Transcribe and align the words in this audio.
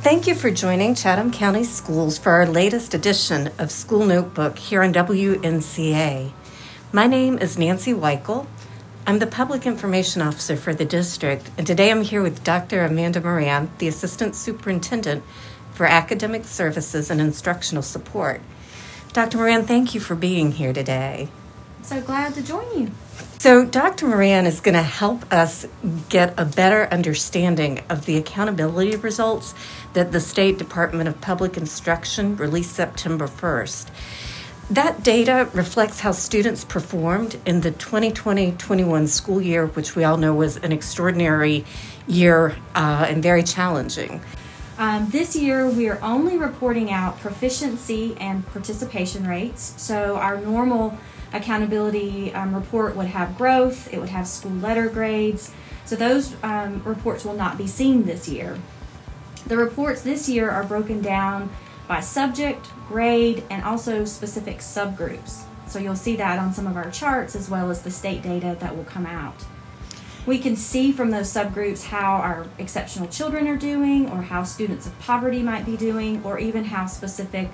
Thank 0.00 0.28
you 0.28 0.36
for 0.36 0.52
joining 0.52 0.94
Chatham 0.94 1.32
County 1.32 1.64
Schools 1.64 2.18
for 2.18 2.30
our 2.30 2.46
latest 2.46 2.94
edition 2.94 3.50
of 3.58 3.72
School 3.72 4.06
Notebook 4.06 4.56
here 4.56 4.84
on 4.84 4.94
WNCA. 4.94 6.32
My 6.92 7.06
name 7.08 7.36
is 7.38 7.58
Nancy 7.58 7.92
Wykle. 7.92 8.46
I'm 9.08 9.18
the 9.18 9.26
Public 9.26 9.66
Information 9.66 10.22
Officer 10.22 10.56
for 10.56 10.72
the 10.72 10.84
district, 10.84 11.50
and 11.58 11.66
today 11.66 11.90
I'm 11.90 12.02
here 12.02 12.22
with 12.22 12.44
Dr. 12.44 12.84
Amanda 12.84 13.20
Moran, 13.20 13.72
the 13.78 13.88
Assistant 13.88 14.36
Superintendent 14.36 15.24
for 15.72 15.84
Academic 15.84 16.44
Services 16.44 17.10
and 17.10 17.20
Instructional 17.20 17.82
Support. 17.82 18.40
Dr. 19.12 19.38
Moran, 19.38 19.66
thank 19.66 19.94
you 19.94 20.00
for 20.00 20.14
being 20.14 20.52
here 20.52 20.72
today. 20.72 21.28
So 21.82 22.00
glad 22.00 22.34
to 22.34 22.42
join 22.42 22.78
you. 22.78 22.92
So, 23.38 23.64
Dr. 23.64 24.08
Moran 24.08 24.46
is 24.46 24.60
going 24.60 24.74
to 24.74 24.82
help 24.82 25.32
us 25.32 25.64
get 26.08 26.34
a 26.36 26.44
better 26.44 26.88
understanding 26.92 27.80
of 27.88 28.04
the 28.04 28.16
accountability 28.16 28.96
results 28.96 29.54
that 29.92 30.10
the 30.10 30.18
State 30.18 30.58
Department 30.58 31.08
of 31.08 31.20
Public 31.20 31.56
Instruction 31.56 32.36
released 32.36 32.72
September 32.72 33.28
1st. 33.28 33.90
That 34.70 35.02
data 35.02 35.48
reflects 35.54 36.00
how 36.00 36.10
students 36.12 36.64
performed 36.64 37.38
in 37.46 37.62
the 37.62 37.70
2020 37.70 38.52
21 38.52 39.06
school 39.06 39.40
year, 39.40 39.66
which 39.66 39.96
we 39.96 40.04
all 40.04 40.16
know 40.16 40.34
was 40.34 40.56
an 40.58 40.72
extraordinary 40.72 41.64
year 42.06 42.56
uh, 42.74 43.06
and 43.08 43.22
very 43.22 43.44
challenging. 43.44 44.20
Um, 44.78 45.08
this 45.10 45.34
year, 45.34 45.68
we 45.68 45.88
are 45.88 45.98
only 46.02 46.36
reporting 46.36 46.90
out 46.90 47.18
proficiency 47.20 48.16
and 48.18 48.46
participation 48.48 49.26
rates. 49.26 49.74
So, 49.76 50.16
our 50.16 50.40
normal 50.40 50.98
accountability 51.32 52.32
um, 52.34 52.54
report 52.54 52.96
would 52.96 53.08
have 53.08 53.36
growth, 53.36 53.92
it 53.92 53.98
would 53.98 54.08
have 54.08 54.26
school 54.26 54.52
letter 54.52 54.88
grades. 54.88 55.52
So 55.84 55.96
those 55.96 56.36
um, 56.42 56.82
reports 56.84 57.24
will 57.24 57.34
not 57.34 57.56
be 57.56 57.66
seen 57.66 58.04
this 58.04 58.28
year. 58.28 58.58
The 59.46 59.56
reports 59.56 60.02
this 60.02 60.28
year 60.28 60.50
are 60.50 60.64
broken 60.64 61.00
down 61.00 61.50
by 61.86 62.00
subject, 62.00 62.68
grade, 62.86 63.44
and 63.48 63.64
also 63.64 64.04
specific 64.04 64.58
subgroups. 64.58 65.44
So 65.66 65.78
you'll 65.78 65.96
see 65.96 66.16
that 66.16 66.38
on 66.38 66.52
some 66.52 66.66
of 66.66 66.76
our 66.76 66.90
charts 66.90 67.34
as 67.34 67.48
well 67.48 67.70
as 67.70 67.82
the 67.82 67.90
state 67.90 68.22
data 68.22 68.56
that 68.60 68.76
will 68.76 68.84
come 68.84 69.06
out. 69.06 69.44
We 70.26 70.38
can 70.38 70.56
see 70.56 70.92
from 70.92 71.10
those 71.10 71.32
subgroups 71.32 71.84
how 71.84 72.16
our 72.16 72.46
exceptional 72.58 73.08
children 73.08 73.48
are 73.48 73.56
doing, 73.56 74.10
or 74.10 74.20
how 74.20 74.42
students 74.42 74.86
of 74.86 74.98
poverty 74.98 75.42
might 75.42 75.64
be 75.64 75.76
doing, 75.76 76.22
or 76.22 76.38
even 76.38 76.64
how 76.64 76.84
specific 76.86 77.48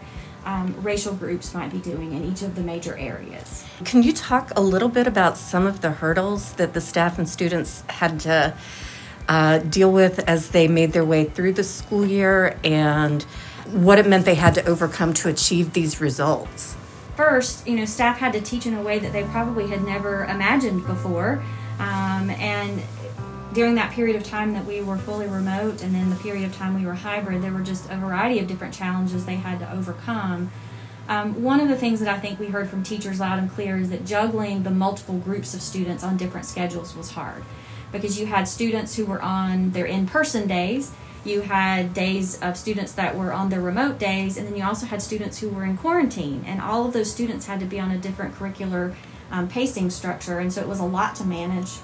um, 0.44 0.74
racial 0.82 1.14
groups 1.14 1.54
might 1.54 1.70
be 1.70 1.78
doing 1.78 2.12
in 2.12 2.24
each 2.24 2.42
of 2.42 2.54
the 2.54 2.62
major 2.62 2.96
areas. 2.96 3.64
Can 3.84 4.02
you 4.02 4.12
talk 4.12 4.50
a 4.56 4.60
little 4.60 4.88
bit 4.88 5.06
about 5.06 5.36
some 5.36 5.66
of 5.66 5.80
the 5.80 5.90
hurdles 5.90 6.52
that 6.54 6.74
the 6.74 6.80
staff 6.80 7.18
and 7.18 7.28
students 7.28 7.82
had 7.88 8.20
to 8.20 8.54
uh, 9.28 9.58
deal 9.58 9.90
with 9.90 10.18
as 10.28 10.50
they 10.50 10.68
made 10.68 10.92
their 10.92 11.04
way 11.04 11.24
through 11.24 11.52
the 11.54 11.64
school 11.64 12.04
year 12.04 12.58
and 12.62 13.22
what 13.72 13.98
it 13.98 14.06
meant 14.06 14.24
they 14.24 14.34
had 14.34 14.54
to 14.54 14.64
overcome 14.66 15.14
to 15.14 15.28
achieve 15.28 15.72
these 15.72 16.00
results? 16.00 16.76
First, 17.16 17.66
you 17.66 17.76
know, 17.76 17.84
staff 17.84 18.18
had 18.18 18.32
to 18.32 18.40
teach 18.40 18.66
in 18.66 18.74
a 18.74 18.82
way 18.82 18.98
that 18.98 19.12
they 19.12 19.22
probably 19.24 19.68
had 19.68 19.82
never 19.84 20.24
imagined 20.24 20.86
before. 20.86 21.42
Um, 21.78 22.30
and 22.30 22.82
during 23.54 23.76
that 23.76 23.92
period 23.92 24.16
of 24.16 24.24
time 24.24 24.52
that 24.52 24.64
we 24.66 24.82
were 24.82 24.98
fully 24.98 25.26
remote 25.26 25.82
and 25.82 25.94
then 25.94 26.10
the 26.10 26.16
period 26.16 26.44
of 26.44 26.54
time 26.54 26.74
we 26.74 26.84
were 26.84 26.94
hybrid, 26.94 27.40
there 27.40 27.52
were 27.52 27.62
just 27.62 27.88
a 27.88 27.96
variety 27.96 28.38
of 28.40 28.48
different 28.48 28.74
challenges 28.74 29.24
they 29.24 29.36
had 29.36 29.60
to 29.60 29.72
overcome. 29.72 30.50
Um, 31.08 31.42
one 31.42 31.60
of 31.60 31.68
the 31.68 31.76
things 31.76 32.00
that 32.00 32.08
I 32.08 32.18
think 32.18 32.40
we 32.40 32.46
heard 32.46 32.68
from 32.68 32.82
teachers 32.82 33.20
loud 33.20 33.38
and 33.38 33.50
clear 33.50 33.76
is 33.76 33.90
that 33.90 34.04
juggling 34.04 34.64
the 34.64 34.70
multiple 34.70 35.18
groups 35.18 35.54
of 35.54 35.62
students 35.62 36.02
on 36.02 36.16
different 36.16 36.46
schedules 36.46 36.96
was 36.96 37.12
hard 37.12 37.44
because 37.92 38.18
you 38.18 38.26
had 38.26 38.48
students 38.48 38.96
who 38.96 39.06
were 39.06 39.22
on 39.22 39.70
their 39.70 39.86
in 39.86 40.06
person 40.06 40.48
days, 40.48 40.92
you 41.24 41.42
had 41.42 41.94
days 41.94 42.40
of 42.42 42.56
students 42.56 42.92
that 42.92 43.16
were 43.16 43.32
on 43.32 43.50
their 43.50 43.60
remote 43.60 43.98
days, 43.98 44.36
and 44.36 44.48
then 44.48 44.56
you 44.56 44.64
also 44.64 44.86
had 44.86 45.00
students 45.00 45.38
who 45.38 45.48
were 45.48 45.64
in 45.64 45.76
quarantine, 45.76 46.44
and 46.46 46.60
all 46.60 46.86
of 46.86 46.92
those 46.92 47.10
students 47.10 47.46
had 47.46 47.60
to 47.60 47.66
be 47.66 47.78
on 47.78 47.90
a 47.92 47.98
different 47.98 48.34
curricular 48.34 48.94
um, 49.30 49.46
pacing 49.46 49.90
structure, 49.90 50.40
and 50.40 50.52
so 50.52 50.60
it 50.60 50.68
was 50.68 50.80
a 50.80 50.84
lot 50.84 51.14
to 51.14 51.24
manage 51.24 51.78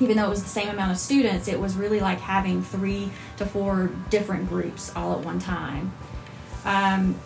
even 0.00 0.16
though 0.16 0.26
it 0.26 0.30
was 0.30 0.42
the 0.42 0.48
same 0.48 0.68
amount 0.68 0.92
of 0.92 0.98
students, 0.98 1.48
it 1.48 1.58
was 1.58 1.76
really 1.76 2.00
like 2.00 2.20
having 2.20 2.62
three 2.62 3.10
to 3.36 3.46
four 3.46 3.90
different 4.10 4.48
groups 4.48 4.94
all 4.96 5.18
at 5.18 5.24
one 5.24 5.38
time. 5.38 5.92
Um, 6.64 7.16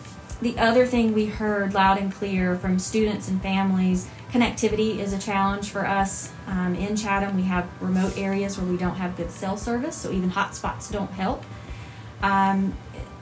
the 0.41 0.57
other 0.57 0.85
thing 0.85 1.13
we 1.13 1.25
heard 1.25 1.73
loud 1.73 1.97
and 1.97 2.13
clear 2.13 2.55
from 2.55 2.79
students 2.79 3.27
and 3.27 3.41
families 3.41 4.07
connectivity 4.31 4.99
is 4.99 5.11
a 5.11 5.19
challenge 5.19 5.69
for 5.71 5.85
us 5.85 6.31
um, 6.47 6.75
in 6.75 6.95
Chatham. 6.95 7.35
We 7.35 7.43
have 7.43 7.67
remote 7.81 8.17
areas 8.17 8.57
where 8.57 8.69
we 8.69 8.77
don't 8.77 8.95
have 8.95 9.17
good 9.17 9.31
cell 9.31 9.57
service, 9.57 9.95
so 9.95 10.11
even 10.11 10.31
hotspots 10.31 10.91
don't 10.91 11.11
help. 11.11 11.43
Um, 12.21 12.73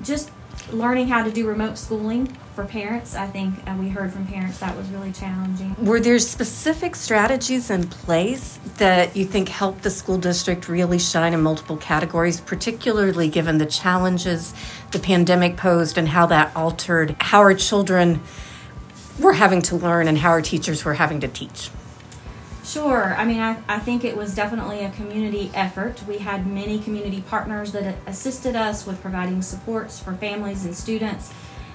just 0.03 0.31
learning 0.71 1.07
how 1.07 1.23
to 1.23 1.31
do 1.31 1.47
remote 1.47 1.77
schooling 1.77 2.27
for 2.55 2.65
parents. 2.65 3.15
I 3.15 3.27
think 3.27 3.55
uh, 3.67 3.75
we 3.79 3.89
heard 3.89 4.11
from 4.11 4.25
parents 4.25 4.59
that 4.59 4.75
was 4.75 4.89
really 4.89 5.11
challenging. 5.11 5.75
Were 5.83 5.99
there 5.99 6.19
specific 6.19 6.95
strategies 6.95 7.69
in 7.69 7.87
place 7.87 8.59
that 8.77 9.15
you 9.15 9.25
think 9.25 9.49
helped 9.49 9.83
the 9.83 9.91
school 9.91 10.17
district 10.17 10.67
really 10.67 10.99
shine 10.99 11.33
in 11.33 11.41
multiple 11.41 11.77
categories, 11.77 12.41
particularly 12.41 13.29
given 13.29 13.57
the 13.57 13.65
challenges 13.65 14.53
the 14.91 14.99
pandemic 14.99 15.57
posed 15.57 15.97
and 15.97 16.09
how 16.09 16.25
that 16.27 16.55
altered 16.55 17.15
how 17.19 17.39
our 17.39 17.53
children 17.53 18.21
were 19.19 19.33
having 19.33 19.61
to 19.63 19.75
learn 19.75 20.07
and 20.07 20.17
how 20.17 20.29
our 20.29 20.41
teachers 20.41 20.83
were 20.83 20.95
having 20.95 21.19
to 21.19 21.27
teach? 21.27 21.69
Sure. 22.67 23.15
I 23.15 23.23
mean, 23.23 23.39
I, 23.39 23.57
I 23.69 23.79
think 23.79 24.03
it 24.03 24.17
was 24.17 24.35
definitely 24.35 24.83
a 24.83 24.89
community 24.91 25.49
effort. 25.53 26.03
We 26.05 26.17
had 26.17 26.45
many 26.45 26.79
community 26.79 27.21
partners 27.21 27.71
that 27.71 27.95
assisted 28.05 28.57
us 28.57 28.85
with 28.85 29.01
providing 29.01 29.41
supports 29.41 30.01
for 30.01 30.13
families 30.13 30.65
and 30.65 30.75
students. 30.75 31.31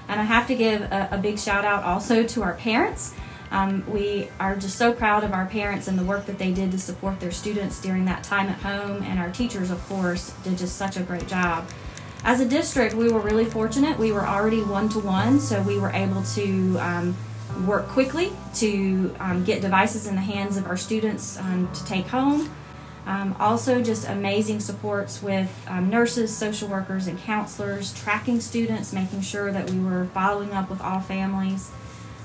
And 0.06 0.20
I 0.20 0.24
have 0.24 0.46
to 0.48 0.54
give 0.54 0.82
a, 0.82 1.08
a 1.12 1.16
big 1.16 1.38
shout 1.38 1.64
out 1.64 1.82
also 1.84 2.24
to 2.24 2.42
our 2.42 2.52
parents. 2.54 3.14
Um, 3.50 3.84
we 3.90 4.28
are 4.38 4.54
just 4.54 4.76
so 4.76 4.92
proud 4.92 5.24
of 5.24 5.32
our 5.32 5.46
parents 5.46 5.88
and 5.88 5.98
the 5.98 6.04
work 6.04 6.26
that 6.26 6.38
they 6.38 6.52
did 6.52 6.70
to 6.72 6.78
support 6.78 7.20
their 7.20 7.32
students 7.32 7.80
during 7.80 8.04
that 8.04 8.22
time 8.22 8.50
at 8.50 8.58
home. 8.58 9.02
And 9.02 9.18
our 9.18 9.30
teachers, 9.30 9.70
of 9.70 9.82
course, 9.88 10.34
did 10.44 10.58
just 10.58 10.76
such 10.76 10.98
a 10.98 11.02
great 11.02 11.26
job. 11.26 11.66
As 12.22 12.40
a 12.40 12.46
district, 12.46 12.94
we 12.94 13.10
were 13.10 13.20
really 13.20 13.46
fortunate. 13.46 13.98
We 13.98 14.12
were 14.12 14.26
already 14.26 14.60
one 14.60 14.90
to 14.90 14.98
one, 14.98 15.40
so 15.40 15.62
we 15.62 15.78
were 15.78 15.90
able 15.90 16.22
to. 16.34 16.76
Um, 16.80 17.16
work 17.66 17.86
quickly 17.88 18.32
to 18.54 19.14
um, 19.20 19.44
get 19.44 19.60
devices 19.60 20.06
in 20.06 20.14
the 20.14 20.20
hands 20.20 20.56
of 20.56 20.66
our 20.66 20.76
students 20.76 21.38
um, 21.38 21.70
to 21.72 21.84
take 21.84 22.06
home. 22.06 22.50
Um, 23.04 23.34
also, 23.40 23.82
just 23.82 24.08
amazing 24.08 24.60
supports 24.60 25.22
with 25.22 25.50
um, 25.68 25.90
nurses, 25.90 26.34
social 26.34 26.68
workers, 26.68 27.08
and 27.08 27.18
counselors, 27.18 27.92
tracking 27.94 28.40
students, 28.40 28.92
making 28.92 29.22
sure 29.22 29.50
that 29.50 29.70
we 29.70 29.80
were 29.80 30.06
following 30.14 30.52
up 30.52 30.70
with 30.70 30.80
all 30.80 31.00
families. 31.00 31.70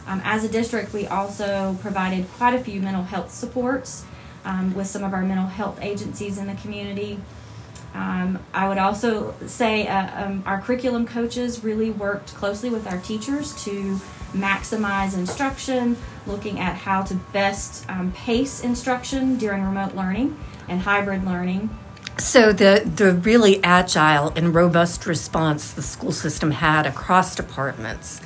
Um, 0.06 0.22
as 0.24 0.44
a 0.44 0.50
district, 0.50 0.94
we 0.94 1.08
also 1.08 1.78
provided 1.82 2.30
quite 2.38 2.54
a 2.54 2.60
few 2.60 2.80
mental 2.80 3.04
health 3.04 3.32
supports 3.32 4.06
um, 4.46 4.74
with 4.76 4.88
some 4.88 5.04
of 5.04 5.14
our 5.14 5.24
mental 5.24 5.48
health 5.48 5.80
agencies 5.82 6.38
in 6.38 6.48
the 6.48 6.56
community. 6.56 7.20
I 7.94 8.68
would 8.68 8.78
also 8.78 9.34
say 9.48 9.88
uh, 9.88 10.38
our 10.46 10.62
curriculum 10.62 11.08
coaches 11.08 11.64
really 11.64 11.90
worked 11.90 12.36
closely 12.36 12.70
with 12.70 12.86
our 12.86 13.00
teachers 13.00 13.64
to 13.66 14.00
maximize 14.34 15.18
instruction, 15.18 15.98
looking 16.26 16.60
at 16.60 16.76
how 16.76 17.02
to 17.04 17.16
best 17.34 17.90
um, 17.90 18.12
pace 18.12 18.62
instruction 18.62 19.38
during 19.38 19.64
remote 19.64 19.96
learning 19.96 20.38
and 20.68 20.82
hybrid 20.82 21.26
learning. 21.26 21.70
So 22.18 22.52
the 22.52 22.82
the 22.84 23.14
really 23.14 23.64
agile 23.64 24.34
and 24.36 24.54
robust 24.54 25.06
response 25.06 25.72
the 25.72 25.84
school 25.84 26.12
system 26.12 26.52
had 26.52 26.88
across 26.88 27.36
departments, 27.36 28.22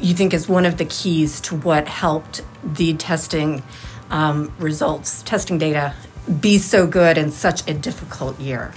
you 0.00 0.14
think 0.14 0.32
is 0.32 0.48
one 0.48 0.64
of 0.64 0.78
the 0.78 0.86
keys 0.86 1.40
to 1.42 1.56
what 1.56 1.86
helped 1.86 2.42
the 2.64 2.94
testing 2.94 3.62
um, 4.10 4.50
results, 4.58 5.22
testing 5.22 5.58
data, 5.58 5.94
be 6.40 6.56
so 6.56 6.86
good 6.86 7.18
in 7.18 7.30
such 7.30 7.68
a 7.68 7.74
difficult 7.74 8.40
year. 8.40 8.72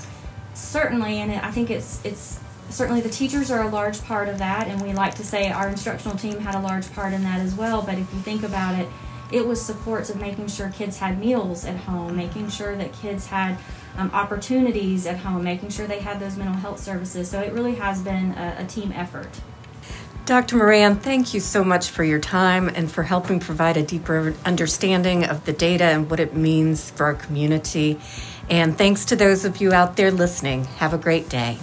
Certainly, 0.53 1.21
and 1.21 1.31
I 1.31 1.51
think 1.51 1.69
it's 1.69 2.03
it's 2.03 2.39
certainly 2.69 3.01
the 3.01 3.09
teachers 3.09 3.51
are 3.51 3.63
a 3.63 3.69
large 3.69 4.01
part 4.03 4.29
of 4.29 4.37
that, 4.39 4.67
and 4.67 4.81
we 4.81 4.93
like 4.93 5.15
to 5.15 5.23
say 5.23 5.51
our 5.51 5.69
instructional 5.69 6.17
team 6.17 6.39
had 6.39 6.55
a 6.55 6.59
large 6.59 6.91
part 6.93 7.13
in 7.13 7.23
that 7.23 7.39
as 7.39 7.55
well. 7.55 7.81
But 7.81 7.95
if 7.95 8.13
you 8.13 8.19
think 8.19 8.43
about 8.43 8.77
it, 8.77 8.87
it 9.31 9.45
was 9.45 9.61
supports 9.61 10.09
of 10.09 10.19
making 10.19 10.47
sure 10.47 10.69
kids 10.69 10.97
had 10.97 11.19
meals 11.19 11.65
at 11.65 11.75
home, 11.75 12.15
making 12.15 12.49
sure 12.49 12.75
that 12.75 12.93
kids 12.93 13.27
had 13.27 13.57
um, 13.97 14.09
opportunities 14.13 15.05
at 15.05 15.17
home, 15.17 15.43
making 15.43 15.69
sure 15.69 15.87
they 15.87 15.99
had 15.99 16.19
those 16.19 16.37
mental 16.37 16.55
health 16.55 16.79
services. 16.79 17.29
So 17.29 17.41
it 17.41 17.51
really 17.51 17.75
has 17.75 18.01
been 18.01 18.31
a, 18.33 18.57
a 18.59 18.65
team 18.65 18.91
effort. 18.93 19.29
Dr. 20.25 20.57
Moran, 20.57 20.97
thank 20.97 21.33
you 21.33 21.39
so 21.39 21.63
much 21.63 21.89
for 21.89 22.03
your 22.03 22.19
time 22.19 22.67
and 22.67 22.91
for 22.91 23.03
helping 23.03 23.39
provide 23.39 23.77
a 23.77 23.83
deeper 23.83 24.35
understanding 24.43 25.23
of 25.23 25.45
the 25.45 25.53
data 25.53 25.85
and 25.85 26.09
what 26.09 26.19
it 26.19 26.35
means 26.35 26.91
for 26.91 27.05
our 27.05 27.13
community. 27.13 27.97
And 28.49 28.77
thanks 28.77 29.05
to 29.05 29.15
those 29.15 29.45
of 29.45 29.61
you 29.61 29.71
out 29.71 29.95
there 29.95 30.11
listening. 30.11 30.65
Have 30.65 30.93
a 30.93 30.97
great 30.97 31.29
day. 31.29 31.57